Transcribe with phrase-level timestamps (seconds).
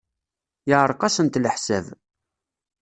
[0.69, 1.85] Yeɛreq-asent leḥsab.